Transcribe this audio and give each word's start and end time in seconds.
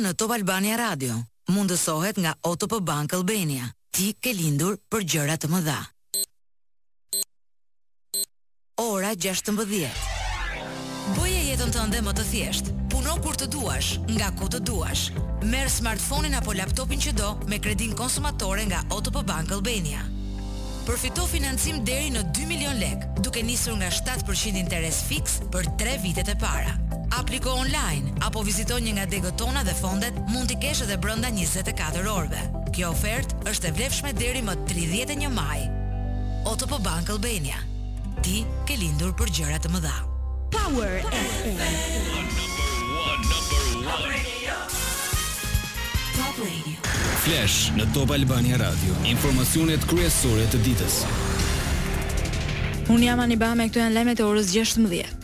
në 0.00 0.14
Top 0.16 0.30
Albania 0.32 0.78
Radio, 0.80 1.18
mundësohet 1.52 2.16
nga 2.22 2.32
OTP 2.48 2.78
Bank 2.80 3.12
Albania. 3.12 3.66
Ti 3.92 4.14
ke 4.16 4.32
lindur 4.32 4.78
për 4.88 5.02
gjëra 5.04 5.34
të 5.36 5.48
mëdha. 5.52 5.76
Ora 8.80 9.12
16. 9.12 9.90
Bëje 11.18 11.42
jetën 11.50 11.74
tënde 11.76 12.00
më 12.08 12.14
të 12.16 12.24
thjeshtë. 12.30 12.72
Puno 12.94 13.18
kur 13.24 13.36
të 13.36 13.50
duash, 13.52 13.90
nga 14.16 14.30
ku 14.40 14.48
të 14.48 14.62
duash. 14.64 15.10
Merë 15.44 15.68
smartphone-in 15.68 16.38
apo 16.40 16.54
laptopin 16.56 17.00
që 17.00 17.12
do 17.18 17.34
me 17.50 17.58
kredin 17.60 17.92
konsumatore 17.96 18.64
nga 18.72 18.80
OTP 18.96 19.18
Bank 19.28 19.52
Albania. 19.52 20.06
Përfito 20.88 21.28
financim 21.28 21.84
deri 21.84 22.08
në 22.16 22.24
2 22.32 22.48
milion 22.48 22.80
lek, 22.80 23.04
duke 23.20 23.44
nisur 23.44 23.76
nga 23.76 23.92
7% 23.92 24.56
interes 24.56 25.02
fix 25.04 25.42
për 25.52 25.68
3 25.76 25.98
vitet 26.06 26.32
e 26.32 26.38
para 26.40 26.80
apliko 27.18 27.50
online 27.52 28.08
apo 28.24 28.40
vizito 28.42 28.78
një 28.80 28.92
nga 28.96 29.04
degët 29.10 29.36
tona 29.40 29.62
dhe 29.64 29.74
fondet 29.76 30.16
mund 30.32 30.48
t'i 30.48 30.56
kesh 30.62 30.82
edhe 30.86 30.96
brënda 31.00 31.28
24 31.36 32.06
orve. 32.16 32.40
Kjo 32.72 32.88
ofert 32.94 33.34
është 33.50 33.68
e 33.68 33.72
vlefshme 33.76 34.12
deri 34.16 34.42
më 34.44 34.54
31 34.68 35.28
maj. 35.36 35.60
Oto 36.48 36.66
për 36.70 36.80
Bank 36.86 37.10
Albania. 37.14 37.60
Ti 38.24 38.42
ke 38.66 38.76
lindur 38.80 39.12
për 39.18 39.32
gjëra 39.36 39.58
të 39.60 39.70
mëdha. 39.74 39.96
Power 40.52 40.98
FM. 41.12 41.62
Flash 47.22 47.70
në 47.76 47.86
Top 47.94 48.10
Albania 48.16 48.58
Radio, 48.60 48.96
informacionet 49.06 49.84
kryesore 49.88 50.48
të 50.52 50.62
ditës. 50.66 51.00
Unë 52.90 53.04
jam 53.08 53.20
Anibame, 53.22 53.68
këtu 53.68 53.78
janë 53.80 53.94
lajmet 53.96 54.20
e 54.20 54.24
orës 54.26 54.48
16. 54.56 55.21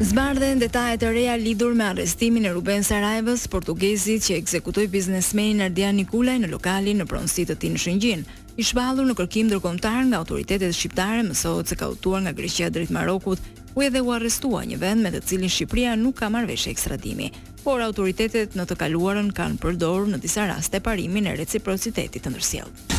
Zbardhen 0.00 0.58
detajet 0.58 1.02
e 1.02 1.10
reja 1.10 1.34
lidhur 1.36 1.74
me 1.74 1.82
arrestimin 1.84 2.44
e 2.46 2.52
Ruben 2.54 2.84
Sarajevës, 2.86 3.48
portugezit 3.50 4.22
që 4.28 4.36
ekzekutoi 4.38 4.84
biznesmenin 4.92 5.64
Ardian 5.64 5.96
Nikulaj 5.98 6.36
në 6.38 6.50
lokalin 6.52 7.00
në 7.02 7.06
pronësi 7.10 7.42
të 7.48 7.56
tij 7.58 7.72
në 7.74 7.80
Shëngjin. 7.82 8.22
I 8.54 8.62
shpallur 8.62 9.08
në 9.08 9.16
kërkim 9.18 9.48
ndërkombëtar 9.50 10.06
nga 10.12 10.20
autoritetet 10.22 10.70
shqiptare, 10.78 11.24
mësohet 11.26 11.66
se 11.74 11.80
ka 11.80 11.88
utuar 11.96 12.22
nga 12.22 12.32
Greqia 12.38 12.70
drejt 12.70 12.94
Marokut, 12.94 13.42
ku 13.74 13.82
edhe 13.88 13.98
u 14.06 14.12
arrestua 14.14 14.62
një 14.70 14.78
vend 14.86 15.02
me 15.02 15.10
të 15.16 15.24
cilin 15.32 15.50
Shqipëria 15.50 15.96
nuk 15.98 16.20
ka 16.22 16.28
marrë 16.30 16.54
ekstradimi. 16.70 17.32
Por 17.66 17.82
autoritetet 17.82 18.54
në 18.54 18.68
të 18.70 18.78
kaluarën 18.84 19.34
kanë 19.34 19.58
përdorur 19.66 20.06
në 20.14 20.22
disa 20.22 20.46
raste 20.46 20.78
parimin 20.78 21.26
e 21.26 21.36
reciprocitetit 21.42 22.22
të 22.22 22.30
ndërsjellë. 22.36 22.97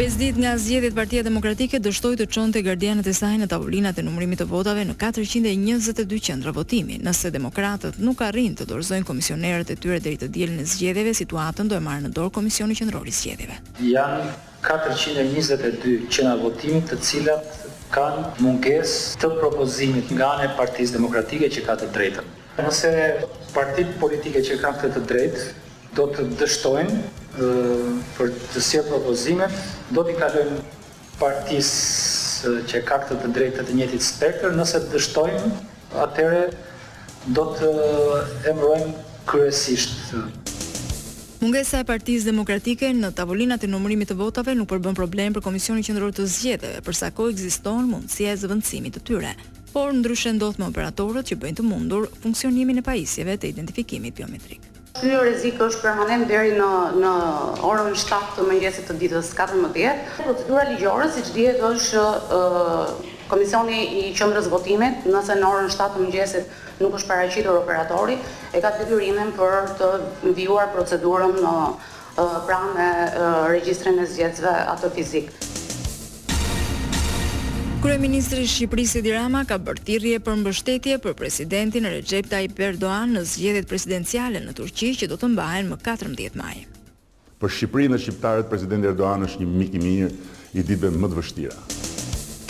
5 0.00 0.14
ditë 0.16 0.40
nga 0.40 0.52
zgjedhjet 0.56 0.94
Partia 0.96 1.20
Demokratike 1.26 1.76
dështoi 1.84 2.14
të 2.16 2.24
çonte 2.32 2.60
gardianët 2.64 3.04
e 3.10 3.12
saj 3.12 3.34
në 3.42 3.48
tavolinat 3.52 3.98
e 4.00 4.04
numërimit 4.06 4.40
të 4.40 4.46
votave 4.48 4.86
në 4.88 4.94
422 5.02 6.20
qendra 6.28 6.54
votimi. 6.56 6.94
Nëse 7.04 7.28
demokratët 7.34 7.98
nuk 8.00 8.22
arrin 8.24 8.54
të 8.56 8.64
dorëzojnë 8.70 9.04
komisionerët 9.04 9.74
e 9.74 9.76
tyre 9.76 9.98
deri 10.00 10.16
të 10.22 10.30
dielën 10.32 10.62
e 10.62 10.64
zgjedhjeve, 10.72 11.12
situatën 11.20 11.68
do 11.68 11.76
e 11.76 11.82
marrë 11.84 12.06
në 12.06 12.14
dorë 12.16 12.32
Komisioni 12.38 12.78
Qendror 12.80 13.10
i 13.12 13.12
Zgjedhjeve. 13.12 13.58
Jan 13.92 14.24
422 14.64 16.08
qendra 16.08 16.34
votimi, 16.46 16.80
të 16.88 16.96
cilat 17.10 17.60
kanë 17.92 18.26
mungesë 18.40 19.20
të 19.20 19.34
propozimit 19.36 20.14
nga 20.16 20.30
ana 20.32 20.48
e 20.48 20.54
Partisë 20.56 20.96
Demokratike 20.96 21.52
që 21.58 21.66
ka 21.68 21.76
të 21.82 21.92
drejtën. 21.98 22.32
Nëse 22.64 22.96
partitë 23.52 23.98
politike 24.00 24.46
që 24.48 24.62
kanë 24.64 24.96
të 24.96 25.04
drejtë 25.12 25.48
do 26.00 26.08
të 26.14 26.30
dështojnë 26.40 27.00
për 27.38 28.32
të 28.54 28.62
sjellë 28.64 28.88
propozime, 28.90 29.46
do 29.94 30.04
t'i 30.06 30.14
kalojmë 30.18 30.58
partisë 31.20 32.54
që 32.70 32.82
ka 32.88 33.00
këtë 33.04 33.18
të 33.22 33.30
drejtë 33.36 33.66
të 33.68 33.74
njëtit 33.76 34.02
spektër, 34.04 34.54
nëse 34.56 34.80
të 34.86 34.92
dështojmë, 34.94 35.50
atëre 36.00 36.44
do 37.36 37.44
të 37.58 37.70
emrojnë 38.52 38.92
kryesisht 39.28 40.14
Mungesa 41.40 41.78
e 41.80 41.86
Partisë 41.88 42.26
Demokratike 42.28 42.90
në 42.92 43.12
tavolinat 43.16 43.62
e 43.64 43.68
numërimit 43.72 44.10
të 44.12 44.16
votave 44.20 44.52
nuk 44.58 44.68
përbën 44.74 44.96
problem 44.98 45.32
për 45.36 45.44
Komisionin 45.46 45.86
Qendror 45.86 46.12
të 46.12 46.26
Zgjedhjeve, 46.28 46.82
për 46.84 46.98
sa 46.98 47.08
kohë 47.16 47.32
ekziston 47.32 47.88
mundësia 47.88 48.34
e 48.34 48.38
zëvendësimit 48.42 48.98
të 48.98 49.04
tyre. 49.08 49.32
Por 49.72 49.94
ndryshe 49.96 50.34
ndodh 50.36 50.60
me 50.60 50.68
operatorët 50.68 51.30
që 51.32 51.38
bëjnë 51.40 51.62
të 51.62 51.66
mundur 51.70 52.10
funksionimin 52.20 52.82
e 52.82 52.84
pajisjeve 52.84 53.38
të 53.40 53.54
identifikimit 53.54 54.20
biometrik. 54.20 54.66
Ky 54.98 55.06
rrezik 55.14 55.60
është 55.62 55.82
permanent 55.84 56.26
deri 56.26 56.56
në 56.58 56.68
në 57.02 57.10
orën 57.66 57.92
7 58.00 58.32
të 58.36 58.46
mëngjesit 58.48 58.88
të 58.90 58.96
ditës 59.04 59.28
14. 59.38 59.92
Procedura 60.16 60.64
ligjore, 60.70 61.06
siç 61.14 61.30
dihet, 61.36 61.62
është 61.62 62.02
ë 62.34 63.20
Komisioni 63.30 63.76
i 64.00 64.02
Qendrës 64.18 64.48
Votimit, 64.50 65.04
nëse 65.06 65.36
në 65.38 65.52
orën 65.52 65.70
7 65.76 65.86
të 65.94 66.02
mëngjesit 66.02 66.82
nuk 66.82 66.96
është 66.98 67.12
paraqitur 67.12 67.60
operatori, 67.60 68.18
e 68.50 68.62
ka 68.64 68.72
detyrimin 68.80 69.30
për 69.38 69.70
të 69.78 69.92
vijuar 70.40 70.72
procedurën 70.74 71.38
në 71.44 71.54
pranë 72.50 72.90
regjistrimit 73.54 74.06
e 74.08 74.12
zgjedhësve 74.16 74.56
ato 74.74 74.90
fizik. 74.98 75.30
Kryeministri 77.80 78.42
i 78.44 78.48
Shqipërisë 78.50 78.98
Edi 79.00 79.12
Rama 79.14 79.40
ka 79.48 79.56
bërë 79.56 79.80
thirrje 79.88 80.16
për 80.20 80.34
mbështetje 80.42 80.96
për 81.00 81.14
presidentin 81.16 81.86
Recep 81.88 82.26
Tayyip 82.28 82.58
Erdogan 82.66 83.14
në 83.16 83.22
zgjedhjet 83.30 83.68
presidenciale 83.70 84.42
në 84.44 84.52
Turqi 84.58 84.90
që 85.00 85.08
do 85.08 85.16
të 85.16 85.30
mbahen 85.32 85.70
më 85.72 85.78
14 85.86 86.36
maj. 86.36 86.58
Për 87.40 87.54
Shqipërinë 87.56 87.94
dhe 87.94 88.00
shqiptarët 88.04 88.50
presidenti 88.52 88.90
Erdogan 88.92 89.24
është 89.24 89.40
një 89.40 89.48
mik 89.54 89.78
i 89.78 89.80
mirë 89.86 90.10
i 90.10 90.58
ditëve 90.60 90.90
më 91.00 91.08
të 91.14 91.18
vështira. 91.22 91.56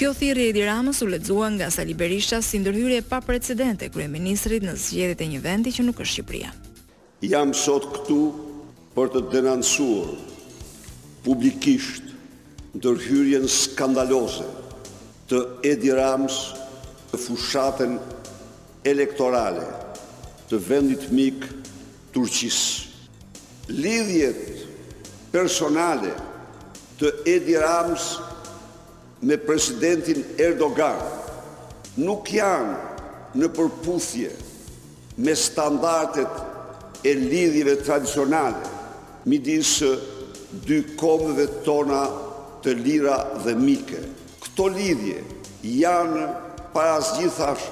Kjo 0.00 0.10
thirrje 0.18 0.46
e 0.48 0.50
Edi 0.50 0.64
Ramës 0.66 1.04
u 1.06 1.10
lexua 1.14 1.52
nga 1.54 1.68
Sali 1.70 1.94
Berisha 1.94 2.40
si 2.42 2.58
ndërhyrje 2.64 3.04
pa 3.06 3.20
precedente 3.22 3.86
kryeministrit 3.94 4.66
në 4.66 4.74
zgjedhjet 4.82 5.22
e 5.22 5.28
një 5.36 5.44
vendi 5.46 5.70
që 5.78 5.86
nuk 5.86 6.02
është 6.02 6.16
Shqipëria. 6.16 6.50
Jam 7.30 7.54
sot 7.54 7.86
këtu 8.00 8.18
për 8.98 9.14
të 9.14 9.22
denancuar 9.36 10.10
publikisht 11.22 12.10
ndërhyrjen 12.74 13.46
skandaloze 13.48 14.56
të 15.30 15.38
Edi 15.70 15.92
Rams 15.94 16.36
të 17.12 17.18
fushatën 17.22 17.92
elektorale 18.92 19.62
të 20.50 20.58
vendit 20.68 21.04
mik 21.14 21.44
Turqis. 22.10 22.56
Lidhjet 23.70 24.40
personale 25.30 26.10
të 26.98 27.12
Edi 27.34 27.54
Rams 27.62 28.08
me 29.22 29.38
presidentin 29.46 30.24
Erdogan 30.48 30.98
nuk 32.08 32.32
janë 32.34 33.38
në 33.38 33.50
përputhje 33.54 34.32
me 35.20 35.34
standardet 35.44 36.40
e 37.06 37.12
lidhjeve 37.20 37.76
tradicionale 37.86 38.74
midis 39.30 39.76
dy 40.66 40.80
komëve 40.98 41.46
tona 41.66 42.02
të 42.66 42.74
lira 42.80 43.20
dhe 43.46 43.54
mike 43.68 44.02
këto 44.60 44.66
lidhje 44.76 45.20
janë 45.80 46.24
para 46.74 46.98
gjithash 47.16 47.62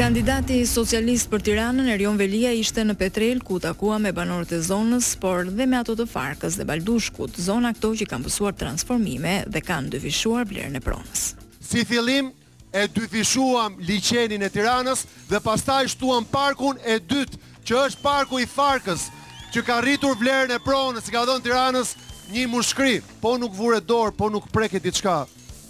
Kandidati 0.00 0.62
socialist 0.66 1.28
për 1.28 1.42
Tiranën 1.50 1.90
Erion 1.92 2.16
Velia 2.16 2.54
ishte 2.56 2.80
në 2.88 2.94
Petrel 2.96 3.42
ku 3.44 3.58
takua 3.60 3.98
me 4.00 4.14
banorët 4.16 4.54
e 4.56 4.62
zonës, 4.64 5.10
por 5.20 5.44
dhe 5.52 5.66
me 5.68 5.76
ato 5.82 5.92
të 5.98 6.06
Farkës 6.08 6.56
dhe 6.56 6.64
Baldushkut, 6.70 7.36
zona 7.36 7.74
këto 7.76 7.92
që 8.00 8.08
kanë 8.14 8.28
pësuar 8.30 8.56
transformime 8.56 9.34
dhe 9.52 9.60
kanë 9.60 9.92
dyfishuar 9.98 10.48
vlerën 10.48 10.80
e 10.80 10.84
pronës. 10.86 11.34
Si 11.60 11.84
fillim 11.84 12.32
e 12.72 12.86
dyfishuam 12.88 13.76
liçenin 13.84 14.40
e 14.40 14.54
Tiranës 14.54 15.04
dhe 15.28 15.44
pastaj 15.44 15.92
shtuam 15.92 16.24
parkun 16.32 16.80
e 16.88 16.96
dytë 16.96 17.44
që 17.68 17.82
është 17.90 18.00
parku 18.06 18.40
i 18.40 18.48
Farkës, 18.48 19.10
që 19.50 19.62
ka 19.66 19.80
rritur 19.82 20.14
vlerën 20.18 20.52
e 20.54 20.60
pronës, 20.62 21.08
i 21.10 21.14
ka 21.14 21.24
dhënë 21.26 21.42
Tiranës 21.42 21.90
një 22.30 22.44
mushkëri, 22.50 23.00
po 23.22 23.32
nuk 23.40 23.54
vure 23.58 23.80
dorë, 23.82 24.14
po 24.14 24.28
nuk 24.30 24.46
prek 24.54 24.76
diçka, 24.84 25.24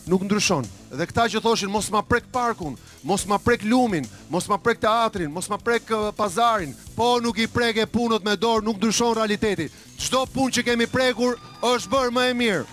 nuk 0.06 0.24
ndryshon. 0.28 0.68
Dhe 0.90 1.06
këta 1.08 1.28
që 1.32 1.40
thoshin 1.44 1.70
mos 1.72 1.86
ma 1.94 2.02
prek 2.02 2.26
parkun, 2.34 2.74
mos 3.06 3.24
ma 3.30 3.38
prek 3.38 3.62
lumin, 3.64 4.04
mos 4.28 4.48
ma 4.50 4.58
prek 4.58 4.80
teatrin, 4.82 5.30
mos 5.32 5.48
ma 5.48 5.56
prek 5.56 5.88
pazarin, 6.18 6.74
po 6.98 7.14
nuk 7.22 7.38
i 7.44 7.48
prek 7.48 7.78
e 7.80 7.86
punët 7.88 8.26
me 8.26 8.36
dorë, 8.36 8.66
nuk 8.66 8.76
ndryshon 8.82 9.16
realiteti. 9.16 9.70
Çdo 10.00 10.26
punë 10.34 10.58
që 10.58 10.66
kemi 10.70 10.88
prekur 10.90 11.38
është 11.70 11.92
bërë 11.94 12.14
më 12.16 12.28
e 12.28 12.36
mirë. 12.42 12.68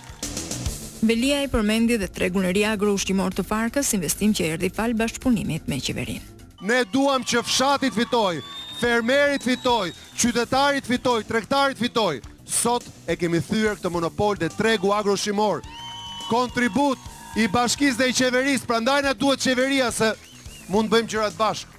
Belia 1.07 1.43
i 1.45 1.47
përmendi 1.53 1.95
dhe 2.01 2.09
tregun 2.09 2.47
e 2.49 2.51
ri 2.57 2.65
agro 2.67 2.91
ushqimor 2.97 3.35
të 3.37 3.45
parkës, 3.47 3.93
investim 3.95 4.33
që 4.33 4.49
erdhi 4.57 4.73
fal 4.73 4.97
bashkëpunimit 4.97 5.69
me 5.69 5.77
qeverinë. 5.79 6.33
Ne 6.67 6.81
duam 6.89 7.21
që 7.21 7.43
fshati 7.45 7.91
të 7.93 7.99
fitojë, 7.99 8.41
fermerit 8.79 9.43
fitoj, 9.43 9.91
qytetarit 10.19 10.85
fitoj, 10.87 11.23
trektarit 11.23 11.77
fitoj. 11.79 12.19
Sot 12.47 12.85
e 13.09 13.15
kemi 13.19 13.41
thyrë 13.43 13.73
këtë 13.77 13.91
monopol 13.91 14.37
dhe 14.39 14.49
tregu 14.53 14.93
agro-shimor. 14.95 15.63
Kontribut 16.31 16.99
i 17.39 17.47
bashkis 17.51 17.97
dhe 17.99 18.11
i 18.11 18.15
qeveris, 18.15 18.63
pra 18.69 18.79
ndajna 18.81 19.13
duhet 19.17 19.43
qeveria 19.43 19.89
se 19.91 20.13
mund 20.71 20.91
bëjmë 20.93 21.11
gjërat 21.15 21.37
bashkë. 21.39 21.73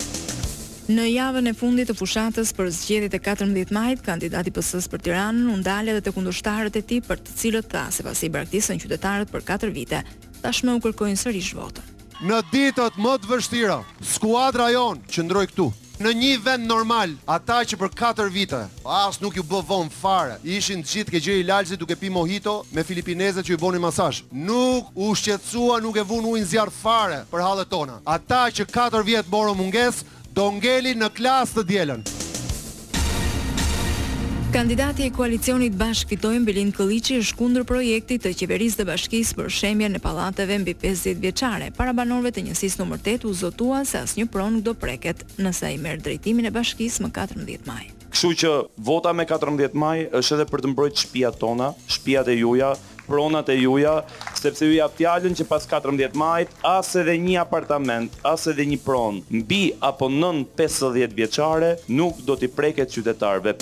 Në 0.88 1.04
javën 1.12 1.50
e 1.50 1.52
fundit 1.52 1.90
të 1.90 1.94
fushatës 1.98 2.54
për 2.56 2.70
zgjedhjet 2.72 3.18
e 3.18 3.18
14 3.26 3.72
majit, 3.76 4.00
kandidati 4.06 4.52
PS-s 4.56 4.88
për 4.88 5.02
Tiranën 5.08 5.50
u 5.52 5.56
ndalë 5.60 5.92
edhe 5.92 6.04
te 6.08 6.14
kundërshtarët 6.16 6.78
e 6.80 6.80
tij 6.88 7.02
për 7.04 7.20
të 7.26 7.34
cilët 7.40 7.68
tha 7.74 7.82
se 7.92 8.06
pasi 8.06 8.30
braktisën 8.32 8.80
qytetarët 8.80 9.28
për 9.28 9.44
4 9.52 9.72
vite, 9.76 10.00
tashmë 10.40 10.78
u 10.78 10.80
kërkojnë 10.86 11.20
sërish 11.20 11.52
votën. 11.58 11.92
Në 12.24 12.40
ditët 12.52 12.96
më 13.04 13.12
të 13.22 13.28
vështira, 13.34 13.76
skuadra 14.14 14.70
jon 14.74 15.04
qëndroi 15.12 15.44
këtu 15.52 15.68
në 16.02 16.12
një 16.14 16.32
vend 16.44 16.66
normal, 16.70 17.14
ata 17.30 17.58
që 17.66 17.78
për 17.80 17.90
4 17.98 18.28
vite, 18.32 18.58
as 18.84 19.18
nuk 19.22 19.36
ju 19.38 19.42
bë 19.42 19.80
fare, 19.92 20.38
ishin 20.44 20.82
të 20.82 20.92
gjithë 20.92 21.12
ke 21.14 21.20
gjeri 21.20 21.44
lalëzi 21.46 21.76
duke 21.76 21.96
pi 21.96 22.10
mojito 22.10 22.64
me 22.72 22.84
filipinezet 22.84 23.44
që 23.44 23.54
ju 23.56 23.58
boni 23.58 23.78
masash. 23.78 24.22
Nuk 24.32 24.92
u 24.94 25.12
shqetsua, 25.14 25.80
nuk 25.80 25.96
e 25.98 26.02
vun 26.04 26.24
ujin 26.32 26.46
zjarr 26.46 26.70
fare 26.70 27.24
për 27.30 27.40
halët 27.42 27.70
tona. 27.70 27.98
Ata 28.06 28.46
që 28.50 28.68
4 28.70 29.02
vjetë 29.06 29.32
morën 29.32 29.58
munges, 29.58 30.04
do 30.34 30.46
ngelin 30.52 31.02
në 31.02 31.10
klasë 31.18 31.58
të 31.60 31.68
djelen. 31.68 32.06
Kandidati 34.52 35.06
i 35.06 35.10
koalicionit 35.10 35.72
Bashk 35.74 36.08
Fitojm 36.08 36.44
Belind 36.46 36.72
Kolliçi 36.72 37.18
është 37.20 37.36
kundër 37.36 37.64
projektit 37.68 38.22
të 38.24 38.30
qeverisë 38.40 38.80
së 38.80 38.84
bashkisë 38.88 39.36
për 39.36 39.50
shembjen 39.52 39.96
e 39.98 39.98
pallateve 40.00 40.56
mbi 40.62 40.72
50 40.80 41.18
vjeçare. 41.20 41.66
Para 41.76 41.92
banorëve 41.92 42.32
të 42.32 42.46
njësisë 42.46 42.80
numër 42.80 43.02
8 43.18 43.26
u 43.28 43.34
zotua 43.36 43.82
se 43.84 44.00
asnjë 44.00 44.24
pronë 44.32 44.56
nuk 44.56 44.64
do 44.64 44.72
preket 44.72 45.20
nëse 45.36 45.66
ai 45.68 45.76
merr 45.76 46.00
drejtimin 46.00 46.48
e 46.48 46.52
bashkisë 46.54 47.04
më 47.04 47.10
14 47.18 47.68
maj. 47.68 47.82
Kështu 48.08 48.30
që 48.40 48.52
vota 48.88 49.12
më 49.12 49.26
14 49.34 49.76
maj 49.76 49.98
është 50.22 50.38
edhe 50.38 50.48
për 50.48 50.64
të 50.64 50.72
mbrojtë 50.72 51.04
shtëpiat 51.04 51.38
tona, 51.44 51.68
shtëpiat 51.84 52.32
e 52.32 52.38
juaja, 52.40 52.70
pronat 53.04 53.52
e 53.52 53.58
juaja, 53.60 53.98
sepse 54.32 54.64
ju 54.64 54.72
jap 54.78 54.96
fjalën 54.96 55.36
që 55.42 55.44
pas 55.52 55.68
14 55.74 56.16
majit 56.16 56.56
as 56.64 56.94
edhe 56.96 57.18
një 57.26 57.36
apartament, 57.44 58.16
as 58.24 58.48
edhe 58.48 58.64
një 58.72 58.80
pronë 58.88 59.42
mbi 59.42 59.60
apo 59.92 60.08
nën 60.08 60.40
50 60.62 61.14
vjeçare 61.20 61.74
nuk 62.00 62.24
do 62.24 62.38
t'i 62.40 62.48
preket 62.48 62.96
qytetarëve. 62.96 63.58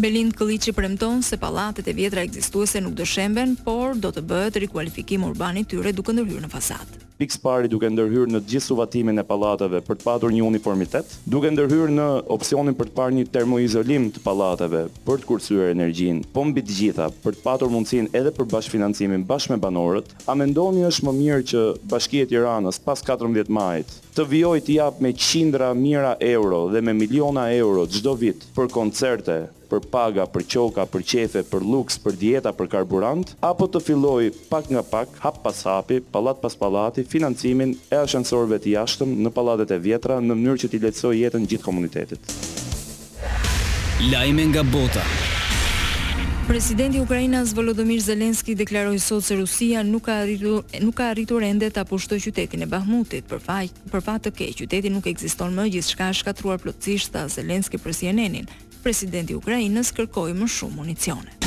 Belind 0.00 0.32
Kolliçi 0.36 0.72
premton 0.72 1.20
se 1.20 1.36
pallatet 1.36 1.88
e 1.88 1.92
vjetra 1.96 2.20
ekzistuese 2.22 2.78
nuk 2.82 2.94
do 2.94 3.02
shemben, 3.02 3.56
por 3.66 3.98
do 3.98 4.12
të 4.14 4.22
bëhet 4.30 4.58
rikualifikim 4.62 5.24
urban 5.26 5.58
i 5.58 5.64
tyre 5.66 5.90
duke 5.90 6.14
ndërhyrë 6.14 6.44
në 6.46 6.50
fasadë. 6.52 7.00
Pix 7.18 7.34
pari 7.42 7.66
duke 7.66 7.88
ndërhyrë 7.90 8.30
në 8.30 8.38
gjithë 8.46 8.66
suvatimin 8.70 9.18
e 9.18 9.24
pallateve 9.26 9.80
për 9.82 9.98
të 9.98 10.06
patur 10.06 10.30
një 10.30 10.44
uniformitet, 10.52 11.16
duke 11.26 11.50
ndërhyrë 11.50 11.96
në 11.96 12.06
opsionin 12.30 12.78
për 12.78 12.92
të 12.92 12.94
parë 13.00 13.16
një 13.16 13.26
termoizolim 13.34 14.06
të 14.14 14.22
pallateve 14.22 14.84
për 15.02 15.18
të 15.24 15.28
kursyer 15.32 15.72
energjinë, 15.74 16.28
po 16.30 16.46
mbi 16.46 16.62
të 16.68 16.78
gjitha 16.78 17.10
për 17.24 17.40
të 17.40 17.46
patur 17.48 17.74
mundësinë 17.74 18.14
edhe 18.20 18.30
për 18.38 18.48
bashkëfinancimin 18.54 19.26
bashkë 19.32 19.56
me 19.56 19.62
banorët, 19.66 20.14
a 20.30 20.38
mendoni 20.38 20.86
është 20.92 21.08
më 21.10 21.16
mirë 21.20 21.46
që 21.50 21.66
Bashkia 21.90 22.22
e 22.22 22.30
Tiranës 22.36 22.78
pas 22.86 23.02
14 23.10 23.50
majit 23.50 23.98
të 24.18 24.24
vjoj 24.26 24.58
të 24.66 24.72
jap 24.80 24.96
me 25.04 25.12
qindra 25.14 25.66
mira 25.78 26.16
euro 26.28 26.64
dhe 26.72 26.80
me 26.82 26.92
miliona 27.00 27.44
euro 27.54 27.84
çdo 27.86 28.16
vit 28.18 28.46
për 28.56 28.66
koncerte, 28.74 29.36
për 29.70 29.84
paga, 29.92 30.24
për 30.26 30.42
qoka, 30.54 30.86
për 30.90 31.04
qefe, 31.12 31.44
për 31.46 31.62
luks, 31.62 32.00
për 32.02 32.16
dieta, 32.24 32.50
për 32.56 32.70
karburant, 32.74 33.30
apo 33.46 33.68
të 33.70 33.82
filloj 33.90 34.24
pak 34.50 34.72
nga 34.74 34.82
pak, 34.82 35.14
hap 35.22 35.38
pas 35.46 35.60
hapi, 35.70 36.00
pallat 36.10 36.40
pas 36.42 36.58
pallati, 36.58 37.06
financimin 37.06 37.76
e 37.94 38.00
ashensorëve 38.02 38.58
të 38.64 38.74
jashtëm 38.74 39.14
në 39.22 39.34
pallatet 39.38 39.70
e 39.70 39.82
vjetra 39.86 40.18
në 40.18 40.34
mënyrë 40.42 40.64
që 40.64 40.72
t'i 40.74 40.82
lehtësoj 40.88 41.14
jetën 41.22 41.46
gjithë 41.54 41.68
komunitetit. 41.70 42.38
Lajme 44.10 44.48
nga 44.50 44.66
bota. 44.66 45.06
Presidenti 46.48 46.96
i 46.98 47.00
Ukrainës 47.04 47.50
Volodymyr 47.52 48.00
Zelensky 48.00 48.54
deklaroi 48.56 48.96
sot 48.98 49.20
se 49.24 49.36
Rusia 49.36 49.82
nuk 49.84 50.06
ka 50.08 50.14
arritur 50.24 50.64
nuk 50.80 50.96
ka 50.96 51.10
arritur 51.12 51.44
ende 51.44 51.68
ta 51.70 51.84
pushtojë 51.84 52.24
qytetin 52.30 52.64
e 52.64 52.66
Bahmutit. 52.72 53.28
Për 53.28 53.42
faj, 53.44 53.68
për 53.92 54.04
fat 54.06 54.24
të 54.24 54.32
keq, 54.38 54.54
qyteti 54.62 54.92
nuk 54.94 55.06
ekziston 55.12 55.52
më, 55.60 55.68
gjithçka 55.76 56.08
është 56.08 56.22
shkatruar 56.24 56.62
plotësisht, 56.64 57.12
tha 57.18 57.26
Zelensky 57.36 57.76
për 57.84 57.98
CNN-in. 58.00 58.48
Presidenti 58.80 59.36
i 59.36 59.36
Ukrainës 59.36 59.92
kërkoi 59.92 60.32
më 60.40 60.48
shumë 60.54 60.80
municione. 60.80 61.37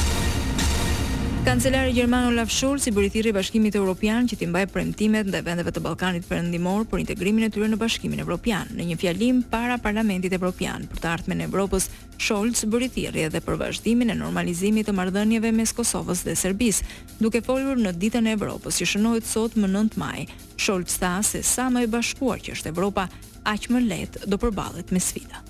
Kancelari 1.45 1.91
Gjerman 1.93 2.27
Olaf 2.27 2.49
Scholz 2.53 2.83
i 2.87 2.91
bëri 2.93 3.09
thirrje 3.09 3.31
Bashkimit 3.33 3.73
Evropian 3.75 4.27
që 4.29 4.37
të 4.37 4.47
mbajë 4.51 4.67
premtimet 4.75 5.25
ndaj 5.25 5.39
vendeve 5.47 5.71
të 5.73 5.81
Ballkanit 5.81 6.27
perëndimor 6.29 6.83
për 6.91 7.01
integrimin 7.01 7.47
e 7.47 7.49
tyre 7.55 7.65
në 7.71 7.79
Bashkimin 7.81 8.21
Evropian. 8.21 8.69
Në 8.77 8.85
një 8.91 8.97
fjalim 9.01 9.39
para 9.49 9.79
Parlamentit 9.81 10.35
Evropian 10.37 10.85
për 10.91 11.01
të 11.01 11.09
ardhmen 11.09 11.41
e 11.41 11.47
Evropës, 11.49 11.87
Scholz 12.21 12.61
bëri 12.69 12.91
thirrje 12.93 13.25
edhe 13.31 13.41
për 13.41 13.57
vazhdimin 13.63 14.13
e 14.13 14.19
normalizimit 14.21 14.85
të 14.85 14.93
marrëdhënieve 14.99 15.49
mes 15.57 15.73
Kosovës 15.73 16.21
dhe 16.27 16.37
Serbisë, 16.37 16.85
duke 17.25 17.41
folur 17.41 17.81
në 17.81 17.95
ditën 17.99 18.21
e 18.29 18.37
Evropës 18.37 18.77
që 18.83 18.91
shënohet 18.93 19.31
sot 19.31 19.57
më 19.57 19.71
9 19.73 19.97
maj. 19.97 20.27
Scholz 20.61 20.99
tha 21.01 21.15
se 21.25 21.41
sa 21.41 21.71
më 21.73 21.87
e 21.87 21.91
bashkuar 21.97 22.37
që 22.45 22.53
është 22.53 22.69
Evropa, 22.69 23.09
aq 23.49 23.65
më 23.73 23.81
lehtë 23.89 24.29
do 24.29 24.37
përballet 24.37 24.93
me 24.93 25.01
sfida. 25.01 25.41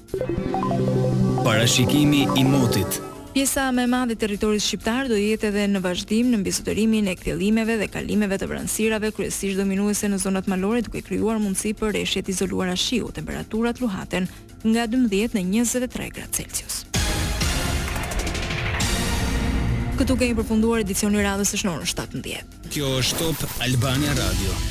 Parashikimi 1.44 2.30
i 2.40 2.48
motit 2.48 3.04
Pjesa 3.33 3.69
më 3.72 3.86
e 3.86 3.88
madhe 3.88 4.13
e 4.18 4.19
territorisë 4.19 4.66
shqiptar 4.68 5.07
do 5.07 5.16
jetë 5.16 5.48
edhe 5.54 5.62
në 5.72 5.80
vazhdim 5.86 6.33
në 6.33 6.39
mbizotërimin 6.42 7.06
e 7.07 7.13
kthjellimeve 7.16 7.78
dhe 7.80 7.86
kalimeve 7.94 8.36
të 8.42 8.50
vranësirave 8.51 9.13
kryesisht 9.16 9.56
dominuese 9.62 10.10
në 10.12 10.19
zonat 10.19 10.50
malore 10.51 10.81
duke 10.83 11.00
krijuar 11.06 11.39
mundësi 11.39 11.72
për 11.80 11.94
rreshje 11.95 12.25
të 12.28 12.33
izoluara 12.36 12.75
shiu, 12.75 13.07
temperaturat 13.16 13.80
luhaten 13.80 14.28
nga 14.68 14.83
12 14.98 15.31
në 15.31 15.45
23 15.63 16.12
gradë 16.12 16.42
Celsius. 16.42 16.81
Këtu 20.01 20.19
kemi 20.19 20.36
përfunduar 20.42 20.83
edicionin 20.83 21.24
e 21.24 21.25
radhës 21.30 21.56
së 21.56 21.63
shnorë 21.63 21.88
17. 21.88 22.62
Kjo 22.75 22.94
është 23.00 23.24
Top 23.38 23.48
Albania 23.63 24.19
Radio. 24.19 24.70